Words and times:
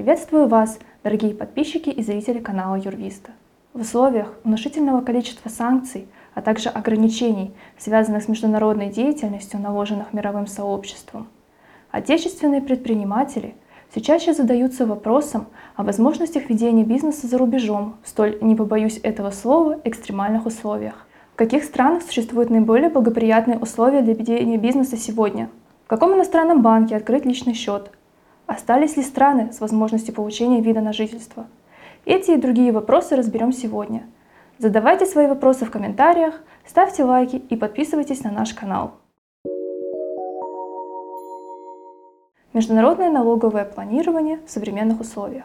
Приветствую 0.00 0.48
вас, 0.48 0.78
дорогие 1.04 1.34
подписчики 1.34 1.90
и 1.90 2.02
зрители 2.02 2.38
канала 2.38 2.76
Юрвиста. 2.76 3.32
В 3.74 3.82
условиях 3.82 4.32
внушительного 4.44 5.02
количества 5.02 5.50
санкций, 5.50 6.08
а 6.32 6.40
также 6.40 6.70
ограничений, 6.70 7.52
связанных 7.76 8.22
с 8.22 8.28
международной 8.28 8.88
деятельностью, 8.88 9.60
наложенных 9.60 10.14
мировым 10.14 10.46
сообществом, 10.46 11.28
отечественные 11.90 12.62
предприниматели 12.62 13.54
все 13.90 14.00
чаще 14.00 14.32
задаются 14.32 14.86
вопросом 14.86 15.48
о 15.76 15.82
возможностях 15.82 16.48
ведения 16.48 16.84
бизнеса 16.84 17.26
за 17.26 17.36
рубежом 17.36 17.96
в 18.02 18.08
столь, 18.08 18.38
не 18.40 18.56
побоюсь 18.56 19.00
этого 19.02 19.30
слова, 19.30 19.80
экстремальных 19.84 20.46
условиях. 20.46 21.06
В 21.34 21.36
каких 21.36 21.62
странах 21.62 22.04
существуют 22.04 22.48
наиболее 22.48 22.88
благоприятные 22.88 23.58
условия 23.58 24.00
для 24.00 24.14
ведения 24.14 24.56
бизнеса 24.56 24.96
сегодня? 24.96 25.50
В 25.84 25.88
каком 25.88 26.14
иностранном 26.14 26.62
банке 26.62 26.96
открыть 26.96 27.26
личный 27.26 27.52
счет? 27.52 27.90
Остались 28.50 28.96
ли 28.96 29.04
страны 29.04 29.52
с 29.52 29.60
возможностью 29.60 30.12
получения 30.12 30.60
вида 30.60 30.80
на 30.80 30.92
жительство? 30.92 31.46
Эти 32.04 32.32
и 32.32 32.36
другие 32.36 32.72
вопросы 32.72 33.14
разберем 33.14 33.52
сегодня. 33.52 34.02
Задавайте 34.58 35.06
свои 35.06 35.28
вопросы 35.28 35.64
в 35.64 35.70
комментариях, 35.70 36.34
ставьте 36.66 37.04
лайки 37.04 37.36
и 37.36 37.54
подписывайтесь 37.54 38.24
на 38.24 38.32
наш 38.32 38.52
канал. 38.52 38.94
Международное 42.52 43.12
налоговое 43.12 43.64
планирование 43.64 44.40
в 44.44 44.50
современных 44.50 44.98
условиях. 44.98 45.44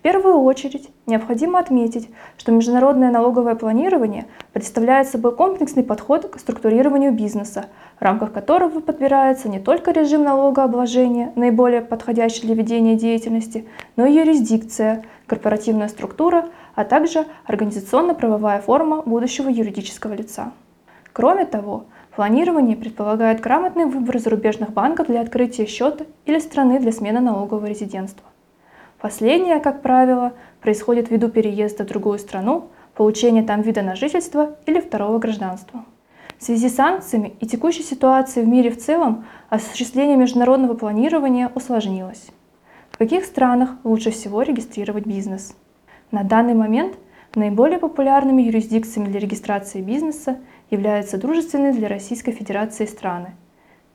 В 0.00 0.02
первую 0.02 0.40
очередь 0.44 0.88
необходимо 1.04 1.58
отметить, 1.58 2.08
что 2.38 2.52
международное 2.52 3.10
налоговое 3.10 3.54
планирование 3.54 4.24
представляет 4.54 5.08
собой 5.08 5.36
комплексный 5.36 5.82
подход 5.82 6.26
к 6.26 6.38
структурированию 6.40 7.12
бизнеса, 7.12 7.66
в 7.98 8.02
рамках 8.02 8.32
которого 8.32 8.80
подбирается 8.80 9.50
не 9.50 9.60
только 9.60 9.90
режим 9.90 10.24
налогообложения, 10.24 11.34
наиболее 11.36 11.82
подходящий 11.82 12.46
для 12.46 12.54
ведения 12.54 12.96
деятельности, 12.96 13.68
но 13.96 14.06
и 14.06 14.14
юрисдикция, 14.14 15.04
корпоративная 15.26 15.88
структура, 15.88 16.46
а 16.74 16.84
также 16.84 17.26
организационно-правовая 17.44 18.62
форма 18.62 19.02
будущего 19.02 19.50
юридического 19.50 20.14
лица. 20.14 20.52
Кроме 21.12 21.44
того, 21.44 21.84
планирование 22.16 22.74
предполагает 22.74 23.42
грамотный 23.42 23.84
выбор 23.84 24.18
зарубежных 24.18 24.70
банков 24.70 25.08
для 25.08 25.20
открытия 25.20 25.66
счета 25.66 26.06
или 26.24 26.38
страны 26.38 26.78
для 26.80 26.90
смены 26.90 27.20
налогового 27.20 27.66
резидентства. 27.66 28.24
Последнее, 29.00 29.60
как 29.60 29.80
правило, 29.80 30.34
происходит 30.60 31.10
ввиду 31.10 31.28
переезда 31.28 31.84
в 31.84 31.86
другую 31.86 32.18
страну, 32.18 32.68
получения 32.94 33.42
там 33.42 33.62
вида 33.62 33.80
на 33.80 33.96
жительство 33.96 34.56
или 34.66 34.78
второго 34.78 35.18
гражданства. 35.18 35.86
В 36.38 36.44
связи 36.44 36.68
с 36.68 36.74
санкциями 36.74 37.32
и 37.40 37.46
текущей 37.46 37.82
ситуацией 37.82 38.44
в 38.44 38.48
мире 38.48 38.70
в 38.70 38.78
целом 38.78 39.24
осуществление 39.48 40.16
международного 40.16 40.74
планирования 40.74 41.50
усложнилось. 41.54 42.28
В 42.90 42.98
каких 42.98 43.24
странах 43.24 43.70
лучше 43.84 44.10
всего 44.10 44.42
регистрировать 44.42 45.06
бизнес? 45.06 45.56
На 46.10 46.22
данный 46.22 46.54
момент 46.54 46.98
наиболее 47.34 47.78
популярными 47.78 48.42
юрисдикциями 48.42 49.08
для 49.08 49.20
регистрации 49.20 49.80
бизнеса 49.80 50.36
являются 50.70 51.16
дружественные 51.16 51.72
для 51.72 51.88
Российской 51.88 52.32
Федерации 52.32 52.84
страны– 52.84 53.34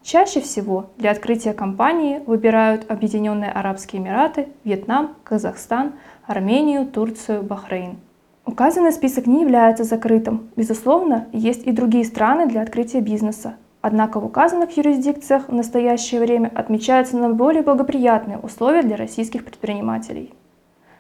Чаще 0.06 0.40
всего 0.40 0.92
для 0.98 1.10
открытия 1.10 1.52
компании 1.54 2.22
выбирают 2.28 2.92
Объединенные 2.92 3.50
Арабские 3.50 4.04
Эмираты, 4.04 4.50
Вьетнам, 4.64 5.16
Казахстан, 5.24 5.94
Армению, 6.28 6.86
Турцию, 6.86 7.42
Бахрейн. 7.42 7.98
Указанный 8.46 8.92
список 8.92 9.26
не 9.26 9.42
является 9.42 9.84
закрытым. 9.84 10.52
Безусловно, 10.56 11.26
есть 11.34 11.66
и 11.66 11.72
другие 11.72 12.06
страны 12.06 12.46
для 12.46 12.62
открытия 12.62 13.00
бизнеса. 13.02 13.56
Однако 13.82 14.20
в 14.20 14.26
указанных 14.26 14.78
юрисдикциях 14.78 15.50
в 15.50 15.54
настоящее 15.54 16.22
время 16.22 16.52
отмечаются 16.54 17.18
наиболее 17.18 17.64
благоприятные 17.64 18.38
условия 18.38 18.84
для 18.84 18.98
российских 18.98 19.44
предпринимателей. 19.44 20.36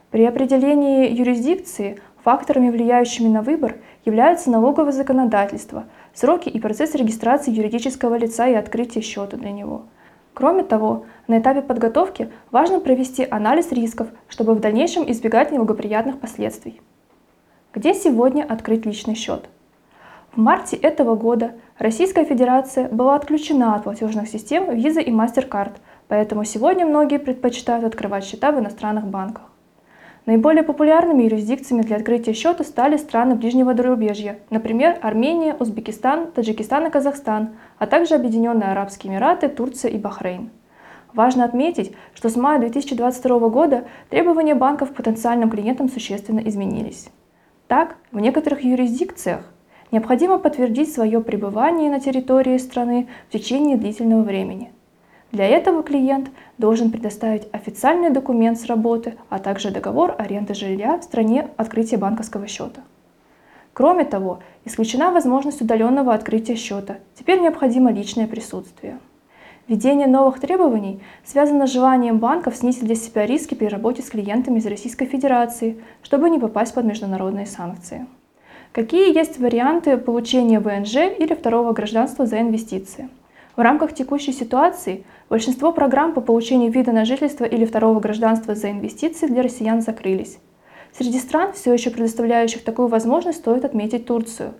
При 0.09 0.25
определении 0.25 1.13
юрисдикции 1.13 1.99
факторами, 2.25 2.71
влияющими 2.71 3.27
на 3.27 3.43
выбор, 3.43 3.75
являются 4.03 4.49
налоговое 4.49 4.91
законодательство– 4.91 5.85
сроки 6.15 6.49
и 6.49 6.59
процесс 6.59 6.95
регистрации 6.95 7.51
юридического 7.51 8.15
лица 8.15 8.47
и 8.47 8.55
открытия 8.55 9.01
счета 9.01 9.37
для 9.37 9.51
него. 9.51 9.83
Кроме 10.33 10.63
того, 10.63 11.05
на 11.27 11.37
этапе 11.37 11.61
подготовки 11.61 12.31
важно 12.49 12.79
провести 12.79 13.27
анализ 13.29 13.71
рисков, 13.71 14.07
чтобы 14.27 14.55
в 14.55 14.59
дальнейшем 14.59 15.09
избегать 15.09 15.51
неблагоприятных 15.51 16.19
последствий. 16.19 16.81
Где 17.75 17.93
сегодня 17.93 18.43
открыть 18.43 18.87
личный 18.87 19.13
счет? 19.13 19.47
В 20.35 20.39
марте 20.39 20.75
этого 20.77 21.15
года 21.15 21.51
Российская 21.77 22.25
Федерация 22.25 22.89
была 22.89 23.15
отключена 23.15 23.75
от 23.75 23.83
платежных 23.83 24.27
систем 24.29 24.63
Visa 24.71 25.01
и 25.01 25.11
MasterCard, 25.11 25.73
поэтому 26.07 26.43
сегодня 26.43 26.87
многие 26.87 27.19
предпочитают 27.19 27.85
открывать 27.85 28.25
счета 28.25 28.51
в 28.51 28.59
иностранных 28.59 29.05
банках. 29.05 29.51
Наиболее 30.25 30.63
популярными 30.63 31.23
юрисдикциями 31.23 31.83
для 31.83 31.97
открытия 31.97 32.33
счета 32.33 32.63
стали 32.63 32.97
страны 32.97 33.35
ближнего 33.35 33.75
зарубежья, 33.75 34.39
например, 34.49 34.97
Армения, 35.03 35.55
Узбекистан, 35.59 36.31
Таджикистан 36.31 36.87
и 36.87 36.89
Казахстан, 36.89 37.49
а 37.77 37.85
также 37.85 38.15
Объединенные 38.15 38.71
Арабские 38.71 39.13
Эмираты, 39.13 39.49
Турция 39.49 39.91
и 39.91 39.99
Бахрейн. 39.99 40.49
Важно 41.13 41.45
отметить, 41.45 41.93
что 42.15 42.29
с 42.29 42.35
мая 42.35 42.59
2022 42.59 43.49
года 43.49 43.85
требования 44.09 44.55
банков 44.55 44.91
к 44.91 44.95
потенциальным 44.95 45.51
клиентам 45.51 45.89
существенно 45.89 46.39
изменились. 46.39 47.09
Так, 47.67 47.95
в 48.11 48.19
некоторых 48.19 48.63
юрисдикциях 48.63 49.41
необходимо 49.91 50.39
подтвердить 50.39 50.91
свое 50.91 51.21
пребывание 51.21 51.91
на 51.91 51.99
территории 51.99 52.57
страны 52.57 53.07
в 53.29 53.33
течение 53.33 53.77
длительного 53.77 54.23
времени. 54.23 54.71
Для 55.35 55.49
этого 55.49 55.83
клиент 55.83 56.29
должен 56.57 56.91
предоставить 56.91 57.49
официальный 57.51 58.09
документ 58.09 58.57
с 58.57 58.67
работы, 58.67 59.15
а 59.27 59.37
также 59.39 59.69
договор 59.69 60.15
аренды 60.17 60.53
жилья 60.53 60.97
в 60.97 61.03
стране 61.03 61.49
открытия 61.57 61.97
банковского 61.97 62.47
счета. 62.47 62.79
Кроме 63.73 64.05
того, 64.05 64.39
исключена 64.63 65.11
возможность 65.11 65.59
удаленного 65.59 66.13
открытия 66.13 66.55
счета. 66.55 66.99
Теперь 67.19 67.41
необходимо 67.41 67.91
личное 67.91 68.27
присутствие. 68.27 68.97
Введение 69.67 70.07
новых 70.07 70.39
требований 70.39 71.01
связано 71.25 71.67
с 71.67 71.73
желанием 71.73 72.19
банков 72.19 72.55
снизить 72.55 72.85
для 72.85 72.95
себя 72.95 73.25
риски 73.25 73.55
при 73.55 73.65
работе 73.65 74.03
с 74.03 74.09
клиентами 74.09 74.59
из 74.59 74.65
Российской 74.65 75.05
Федерации, 75.05 75.83
чтобы 76.01 76.29
не 76.29 76.39
попасть 76.39 76.73
под 76.73 76.85
международные 76.85 77.45
санкции. 77.45 78.05
Какие 78.71 79.13
есть 79.13 79.37
варианты 79.37 79.97
получения 79.97 80.61
ВНЖ 80.61 80.95
или 81.19 81.33
второго 81.33 81.73
гражданства 81.73 82.25
за 82.25 82.39
инвестиции? 82.39 83.09
В 83.55 83.61
рамках 83.61 83.93
текущей 83.93 84.33
ситуации 84.33 85.05
большинство 85.29 85.71
программ 85.71 86.13
по 86.13 86.19
получению 86.19 86.71
вида 86.71 86.91
на 86.91 87.05
жительство 87.05 87.45
или 87.45 87.65
второго 87.65 88.01
гражданства 88.01 88.53
за 88.53 88.69
инвестиции 88.71 89.27
для 89.27 89.41
россиян 89.41 89.81
закрылись. 89.81 90.39
Среди 90.91 91.19
стран, 91.19 91.53
все 91.53 91.71
еще 91.73 91.89
предоставляющих 91.89 92.65
такую 92.65 92.89
возможность, 92.89 93.39
стоит 93.39 93.63
отметить 93.63 94.05
Турцию. 94.05 94.53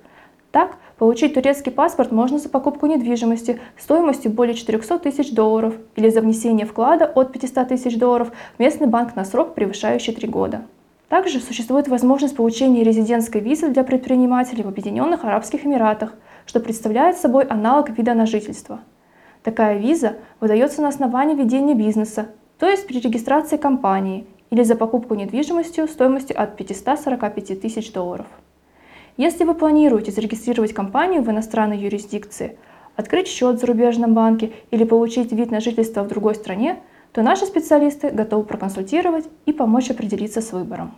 Так, 0.52 0.78
получить 0.98 1.34
турецкий 1.34 1.74
паспорт 1.74 2.14
можно 2.14 2.40
за 2.40 2.48
покупку 2.48 2.86
недвижимости 2.86 3.60
стоимостью 3.78 4.32
более 4.32 4.56
400 4.56 5.00
тысяч 5.00 5.34
долларов 5.34 5.76
или 5.98 6.10
за 6.10 6.22
внесение 6.22 6.66
вклада 6.66 7.06
от 7.06 7.34
500 7.34 7.68
тысяч 7.68 7.98
долларов 7.98 8.32
в 8.56 8.60
местный 8.60 8.88
банк 8.88 9.18
на 9.18 9.26
срок, 9.26 9.56
превышающий 9.56 10.14
3 10.14 10.30
года. 10.30 10.62
Также 11.10 11.40
существует 11.40 11.90
возможность 11.90 12.36
получения 12.36 12.84
резидентской 12.84 13.42
визы 13.42 13.70
для 13.70 13.84
предпринимателей 13.84 14.64
в 14.64 14.68
Объединенных 14.68 15.26
Арабских 15.26 15.66
Эмиратах, 15.66 16.14
что 16.46 16.60
представляет 16.60 17.18
собой 17.18 17.44
аналог 17.46 17.90
вида 17.90 18.14
на 18.14 18.26
жительство. 18.26 18.80
Такая 19.44 19.78
виза 19.78 20.18
выдается 20.40 20.82
на 20.82 20.88
основании 20.88 21.36
ведения 21.36 21.76
бизнеса, 21.76 22.30
то 22.58 22.68
есть 22.68 22.88
при 22.88 23.00
регистрации 23.00 23.58
компании 23.58 24.26
или 24.50 24.64
за 24.64 24.76
покупку 24.76 25.16
недвижимостью 25.16 25.88
стоимостью 25.88 26.42
от 26.42 26.56
545 26.56 27.62
тысяч 27.62 27.92
долларов. 27.92 28.28
Если 29.18 29.44
вы 29.44 29.54
планируете 29.54 30.12
зарегистрировать 30.12 30.74
компанию 30.74 31.22
в 31.22 31.30
иностранной 31.30 31.78
юрисдикции, 31.78 32.58
открыть 32.96 33.28
счет 33.28 33.56
в 33.56 33.60
зарубежном 33.60 34.14
банке 34.14 34.54
или 34.72 34.84
получить 34.84 35.32
вид 35.32 35.52
на 35.52 35.60
жительство 35.60 36.04
в 36.04 36.08
другой 36.08 36.36
стране, 36.36 36.80
то 37.12 37.22
наши 37.22 37.46
специалисты 37.46 38.10
готовы 38.10 38.44
проконсультировать 38.44 39.26
и 39.46 39.54
помочь 39.54 39.90
определиться 39.90 40.42
с 40.42 40.52
выбором. 40.52 40.96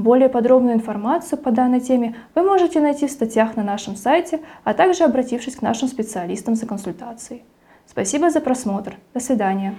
Более 0.00 0.30
подробную 0.30 0.76
информацию 0.76 1.38
по 1.38 1.50
данной 1.50 1.80
теме 1.80 2.16
вы 2.34 2.42
можете 2.42 2.80
найти 2.80 3.06
в 3.06 3.10
статьях 3.10 3.54
на 3.56 3.62
нашем 3.62 3.96
сайте, 3.96 4.40
а 4.64 4.72
также 4.72 5.04
обратившись 5.04 5.56
к 5.56 5.62
нашим 5.62 5.88
специалистам 5.88 6.54
за 6.54 6.64
консультацией. 6.64 7.42
Спасибо 7.86 8.30
за 8.30 8.40
просмотр. 8.40 8.96
До 9.12 9.20
свидания. 9.20 9.74